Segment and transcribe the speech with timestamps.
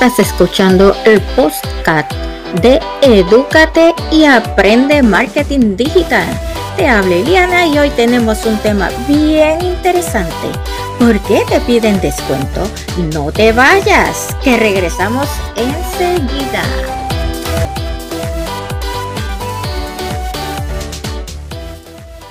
[0.00, 2.08] Estás escuchando el postcat
[2.62, 6.24] de Edúcate y Aprende Marketing Digital.
[6.76, 10.52] Te habla Eliana y hoy tenemos un tema bien interesante.
[11.00, 12.62] ¿Por qué te piden descuento?
[13.12, 15.26] No te vayas, que regresamos
[15.56, 16.62] enseguida.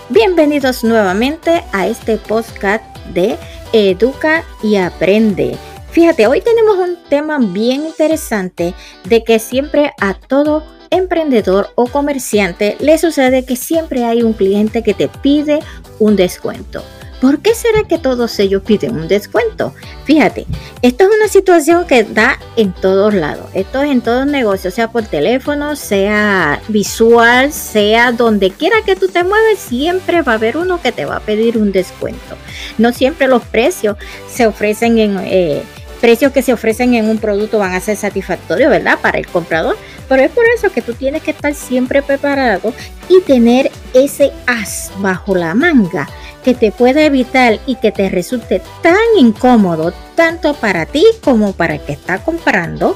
[0.08, 3.38] Bienvenidos nuevamente a este podcast de
[3.74, 5.58] Educa y Aprende.
[5.98, 12.78] Fíjate, hoy tenemos un tema bien interesante de que siempre a todo emprendedor o comerciante
[12.80, 15.58] le sucede que siempre hay un cliente que te pide
[15.98, 16.84] un descuento.
[17.20, 19.74] ¿Por qué será que todos ellos piden un descuento?
[20.04, 20.46] Fíjate,
[20.84, 23.48] esto es una situación que da en todos lados.
[23.56, 29.08] Esto es en todos negocios, sea por teléfono, sea visual, sea donde quiera que tú
[29.08, 32.38] te mueves, siempre va a haber uno que te va a pedir un descuento.
[32.78, 33.98] No siempre los precios
[34.30, 35.18] se ofrecen en...
[35.24, 35.64] Eh,
[35.98, 39.00] precios que se ofrecen en un producto van a ser satisfactorios, ¿verdad?
[39.02, 39.78] Para el comprador.
[40.08, 42.74] Pero es por eso que tú tienes que estar siempre preparado
[43.10, 46.08] y tener ese as bajo la manga
[46.44, 51.76] que te pueda evitar y que te resulte tan incómodo tanto para ti como para
[51.76, 52.96] el que está comprando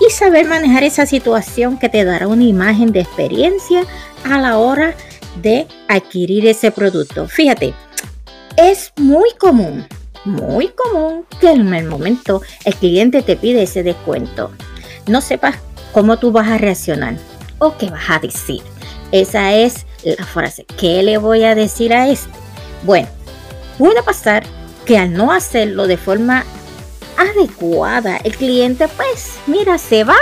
[0.00, 3.82] y saber manejar esa situación que te dará una imagen de experiencia
[4.24, 4.94] a la hora
[5.42, 7.28] de adquirir ese producto.
[7.28, 7.74] Fíjate,
[8.56, 9.86] es muy común
[10.26, 14.50] muy común que en el momento el cliente te pide ese descuento.
[15.06, 15.56] No sepas
[15.92, 17.16] cómo tú vas a reaccionar
[17.58, 18.62] o qué vas a decir.
[19.12, 20.66] Esa es la frase.
[20.78, 22.30] ¿Qué le voy a decir a esto?
[22.82, 23.08] Bueno,
[23.78, 24.44] puede pasar
[24.84, 26.44] que al no hacerlo de forma
[27.16, 30.16] adecuada, el cliente pues, mira, se va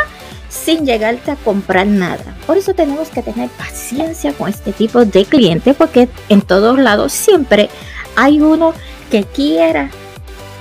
[0.48, 2.36] sin llegarte a comprar nada.
[2.47, 7.12] Por eso tenemos que tener paciencia con este tipo de cliente porque en todos lados
[7.12, 7.69] siempre
[8.16, 8.75] hay uno
[9.10, 9.91] que quiera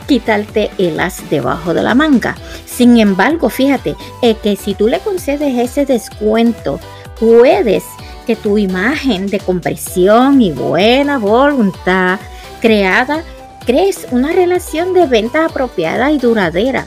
[0.07, 2.35] quitarte el as debajo de la manga.
[2.65, 6.79] Sin embargo, fíjate eh, que si tú le concedes ese descuento,
[7.19, 7.83] puedes
[8.25, 12.19] que tu imagen de compresión y buena voluntad
[12.61, 13.23] creada
[13.65, 16.85] crees una relación de venta apropiada y duradera.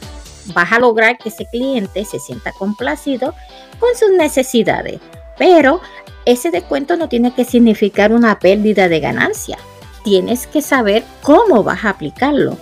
[0.55, 3.35] Vas a lograr que ese cliente se sienta complacido
[3.79, 5.01] con sus necesidades,
[5.39, 5.81] pero
[6.25, 9.59] ese descuento no tiene que significar una pérdida de ganancia
[10.07, 12.59] tienes que saber cómo vas a aplicarlo.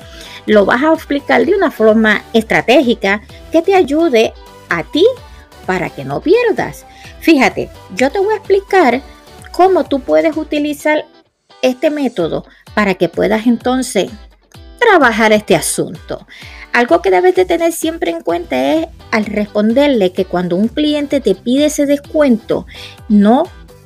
[0.46, 3.20] Lo vas a aplicar de una forma estratégica
[3.52, 4.32] que te ayude
[4.70, 5.04] a ti
[5.66, 6.86] para que no pierdas.
[7.20, 9.02] Fíjate, yo te voy a explicar
[9.52, 11.04] cómo tú puedes utilizar
[11.60, 14.10] este método para que puedas entonces
[14.78, 16.26] trabajar este asunto.
[16.72, 21.20] Algo que debes de tener siempre en cuenta es al responderle que cuando un cliente
[21.20, 22.66] te pide ese descuento,
[23.10, 23.44] no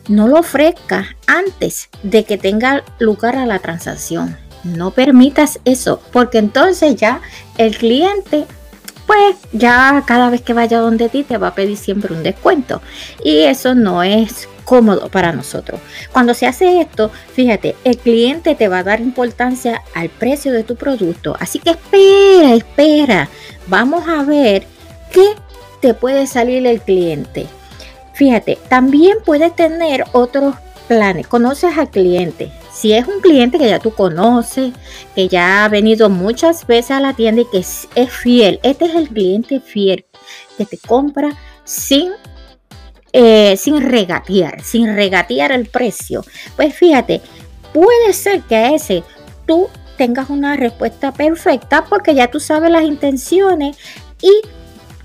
[0.08, 4.36] no lo ofrezcas antes de que tenga lugar a la transacción.
[4.64, 7.20] No permitas eso, porque entonces ya
[7.58, 8.46] el cliente,
[9.06, 12.82] pues ya cada vez que vaya donde ti te va a pedir siempre un descuento.
[13.22, 15.80] Y eso no es cómodo para nosotros.
[16.12, 20.64] Cuando se hace esto, fíjate, el cliente te va a dar importancia al precio de
[20.64, 21.36] tu producto.
[21.40, 23.28] Así que espera, espera.
[23.68, 24.66] Vamos a ver
[25.10, 25.34] qué
[25.80, 27.46] te puede salir el cliente.
[28.18, 30.56] Fíjate, también puedes tener otros
[30.88, 31.28] planes.
[31.28, 32.50] Conoces al cliente.
[32.72, 34.72] Si es un cliente que ya tú conoces,
[35.14, 38.96] que ya ha venido muchas veces a la tienda y que es, fiel, este es
[38.96, 40.04] el cliente fiel
[40.56, 41.30] que te compra
[41.62, 42.10] sin
[43.12, 46.24] eh, sin regatear, sin regatear el precio.
[46.56, 47.20] Pues fíjate,
[47.72, 49.04] puede ser que a ese
[49.46, 53.76] tú tengas una respuesta perfecta porque ya tú sabes las intenciones
[54.20, 54.40] y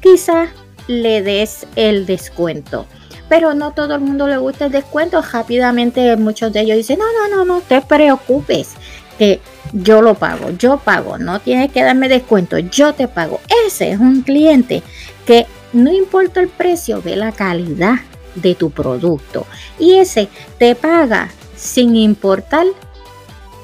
[0.02, 0.50] quizás
[0.88, 2.88] le des el descuento
[3.34, 5.20] pero no todo el mundo le gusta el descuento.
[5.20, 8.74] Rápidamente muchos de ellos dicen, no, no, no, no te preocupes,
[9.18, 13.42] que yo lo pago, yo pago, no tienes que darme descuento, yo te pago.
[13.66, 14.84] Ese es un cliente
[15.26, 17.96] que no importa el precio, ve la calidad
[18.36, 19.48] de tu producto
[19.80, 20.30] y ese
[20.60, 22.68] te paga sin importar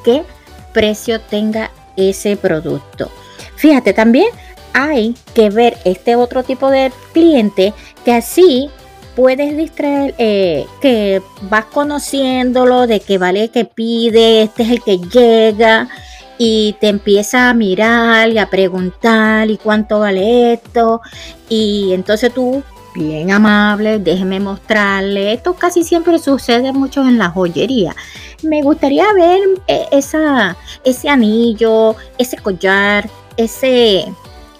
[0.04, 0.24] qué
[0.74, 3.12] precio tenga ese producto.
[3.56, 4.30] Fíjate, también
[4.74, 7.72] hay que ver este otro tipo de cliente
[8.04, 8.72] que así
[9.20, 14.98] puedes distraer, eh, que vas conociéndolo, de que vale que pide, este es el que
[14.98, 15.90] llega
[16.38, 21.02] y te empieza a mirar y a preguntar y cuánto vale esto
[21.50, 22.64] y entonces tú
[22.96, 25.34] bien amable, déjeme mostrarle.
[25.34, 27.94] Esto casi siempre sucede mucho en la joyería.
[28.42, 30.56] Me gustaría ver eh, esa,
[30.86, 34.06] ese anillo, ese collar, ese,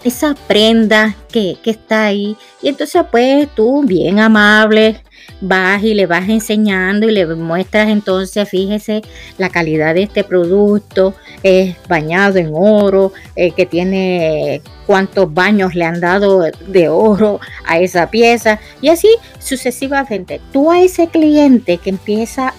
[0.04, 2.36] esa prenda que, está ahí.
[2.62, 5.02] Y entonces pues tú bien amable
[5.40, 9.02] vas y le vas enseñando y le muestras entonces, fíjese,
[9.38, 15.84] la calidad de este producto es bañado en oro, eh, que tiene cuántos baños le
[15.84, 19.08] han dado de oro a esa pieza y así
[19.38, 20.40] sucesivamente.
[20.52, 22.54] Tú a ese cliente que empieza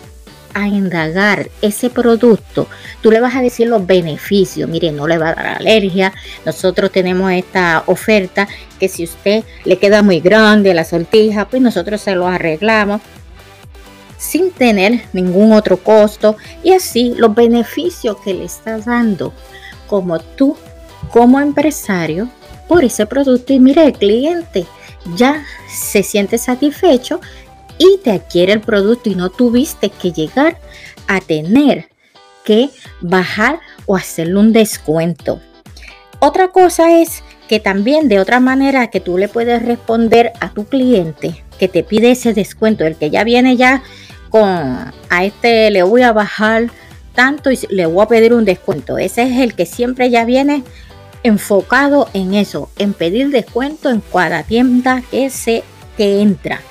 [0.53, 2.67] a indagar ese producto,
[3.01, 4.69] tú le vas a decir los beneficios.
[4.69, 6.13] Mire, no le va a dar alergia.
[6.45, 8.47] Nosotros tenemos esta oferta
[8.79, 13.01] que si usted le queda muy grande la sortija, pues nosotros se lo arreglamos
[14.17, 19.33] sin tener ningún otro costo y así los beneficios que le estás dando
[19.87, 20.55] como tú
[21.09, 22.29] como empresario
[22.67, 24.67] por ese producto y mire el cliente
[25.15, 27.19] ya se siente satisfecho
[27.81, 30.59] y te adquiere el producto y no tuviste que llegar
[31.07, 31.89] a tener
[32.45, 32.69] que
[33.01, 35.41] bajar o hacerle un descuento.
[36.19, 40.65] Otra cosa es que también de otra manera que tú le puedes responder a tu
[40.65, 43.81] cliente que te pide ese descuento, el que ya viene ya
[44.29, 46.69] con a este le voy a bajar
[47.15, 48.99] tanto y le voy a pedir un descuento.
[48.99, 50.63] Ese es el que siempre ya viene
[51.23, 55.63] enfocado en eso, en pedir descuento en cada tienda que se
[55.97, 56.61] que entra.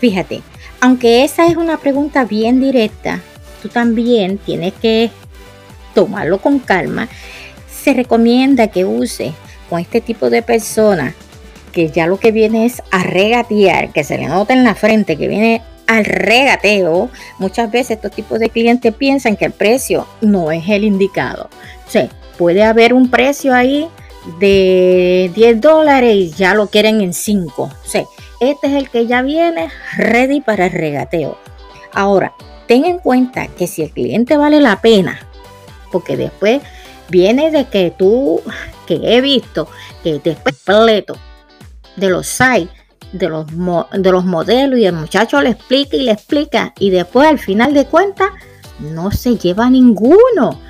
[0.00, 0.42] Fíjate,
[0.80, 3.20] aunque esa es una pregunta bien directa,
[3.62, 5.10] tú también tienes que
[5.94, 7.08] tomarlo con calma.
[7.70, 9.32] Se recomienda que use
[9.70, 11.14] con este tipo de personas
[11.72, 15.16] que ya lo que viene es a regatear, que se le nota en la frente,
[15.16, 20.50] que viene al regateo, muchas veces estos tipos de clientes piensan que el precio no
[20.50, 21.48] es el indicado.
[21.86, 22.08] O sea,
[22.38, 23.88] puede haber un precio ahí
[24.40, 27.62] de 10 dólares y ya lo quieren en 5.
[27.62, 28.04] O sea,
[28.40, 31.38] este es el que ya viene ready para el regateo.
[31.92, 32.34] Ahora,
[32.66, 35.18] ten en cuenta que si el cliente vale la pena,
[35.90, 36.62] porque después
[37.08, 38.42] viene de que tú,
[38.86, 39.68] que he visto,
[40.02, 41.16] que después completo
[41.96, 42.68] de los sites,
[43.12, 47.28] de los, de los modelos y el muchacho le explica y le explica y después
[47.28, 48.30] al final de cuentas
[48.78, 50.60] no se lleva ninguno.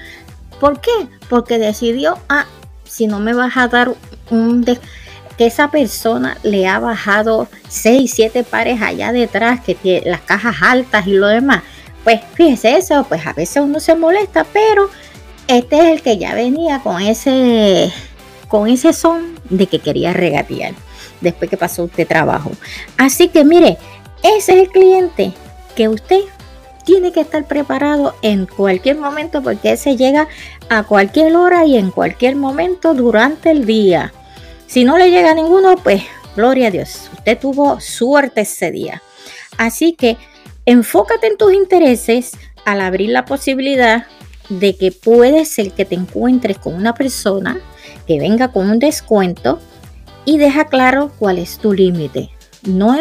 [0.61, 1.09] ¿Por qué?
[1.29, 2.47] Porque decidió, ah,
[2.85, 3.93] si no me vas a dar
[4.31, 4.65] un
[5.37, 10.57] que esa persona le ha bajado 6, 7 pares allá detrás, que tiene las cajas
[10.61, 11.63] altas y lo demás.
[12.05, 14.89] Pues fíjese eso, pues a veces uno se molesta, pero
[15.49, 17.93] este es el que ya venía con ese,
[18.49, 20.75] con ese son de que quería regatear
[21.21, 22.51] después que pasó usted trabajo.
[22.97, 23.79] Así que mire,
[24.23, 25.33] ese es el cliente
[25.75, 26.21] que usted
[26.85, 30.29] tiene que estar preparado en cualquier momento porque ese llega
[30.69, 34.13] a cualquier hora y en cualquier momento durante el día.
[34.67, 36.03] Si no le llega a ninguno, pues
[36.35, 39.03] gloria a Dios, usted tuvo suerte ese día.
[39.59, 40.17] Así que
[40.67, 42.33] enfócate en tus intereses
[42.65, 44.07] al abrir la posibilidad
[44.49, 47.59] de que puede ser que te encuentres con una persona
[48.07, 49.61] que venga con un descuento
[50.25, 52.31] y deja claro cuál es tu límite.
[52.65, 52.97] No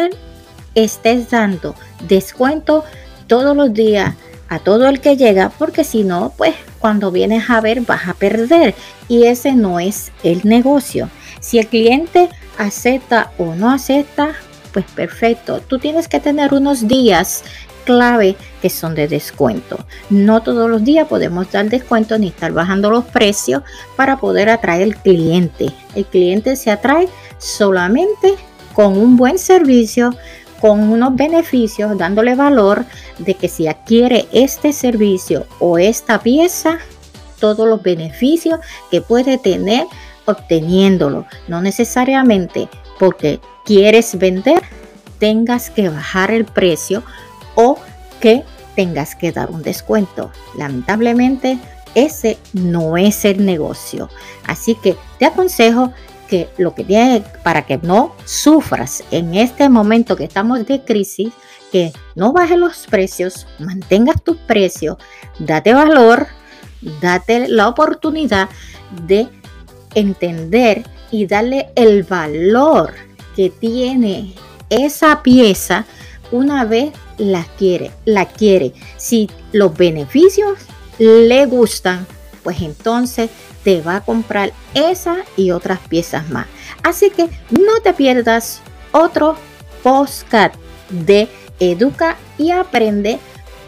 [0.74, 1.74] estés dando
[2.08, 2.84] descuento
[3.26, 4.14] todos los días
[4.48, 8.14] a todo el que llega porque si no, pues cuando vienes a ver vas a
[8.14, 8.74] perder
[9.08, 11.10] y ese no es el negocio.
[11.46, 12.28] Si el cliente
[12.58, 14.32] acepta o no acepta,
[14.72, 15.60] pues perfecto.
[15.60, 17.44] Tú tienes que tener unos días
[17.84, 19.78] clave que son de descuento.
[20.10, 23.62] No todos los días podemos dar descuento ni estar bajando los precios
[23.94, 25.70] para poder atraer al cliente.
[25.94, 27.08] El cliente se atrae
[27.38, 28.34] solamente
[28.74, 30.16] con un buen servicio,
[30.60, 32.84] con unos beneficios, dándole valor
[33.18, 36.80] de que si adquiere este servicio o esta pieza,
[37.38, 38.58] todos los beneficios
[38.90, 39.86] que puede tener
[40.26, 41.26] obteniéndolo.
[41.48, 42.68] No necesariamente
[42.98, 44.62] porque quieres vender
[45.18, 47.02] tengas que bajar el precio
[47.54, 47.78] o
[48.20, 50.30] que tengas que dar un descuento.
[50.56, 51.58] Lamentablemente
[51.94, 54.10] ese no es el negocio.
[54.46, 55.92] Así que te aconsejo
[56.28, 61.32] que lo que tiene para que no sufras en este momento que estamos de crisis,
[61.72, 64.98] que no bajes los precios, mantengas tus precios,
[65.38, 66.26] date valor,
[67.00, 68.48] date la oportunidad
[69.06, 69.28] de
[69.94, 72.92] entender y darle el valor
[73.34, 74.34] que tiene
[74.70, 75.84] esa pieza
[76.32, 78.72] una vez la quiere, la quiere.
[78.96, 80.58] Si los beneficios
[80.98, 82.06] le gustan,
[82.42, 83.30] pues entonces
[83.62, 86.46] te va a comprar esa y otras piezas más.
[86.82, 88.60] Así que no te pierdas
[88.92, 89.36] otro
[89.82, 90.54] postcat
[90.90, 91.28] de
[91.58, 93.18] Educa y Aprende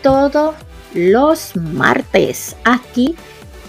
[0.02, 0.54] todos
[0.94, 3.16] los martes aquí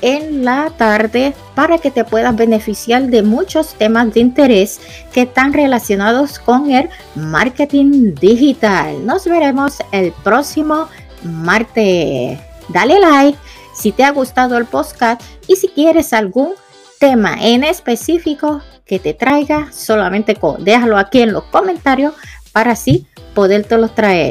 [0.02, 4.80] en la tarde para que te puedas beneficiar de muchos temas de interés
[5.14, 9.06] que están relacionados con el marketing digital.
[9.06, 10.88] Nos veremos el próximo
[11.24, 12.40] martes.
[12.70, 13.38] Dale like
[13.74, 16.52] si te ha gustado el podcast y si quieres algún
[17.00, 22.14] tema en específico que te traiga, solamente déjalo aquí en los comentarios
[22.52, 24.28] para así podértelo traer.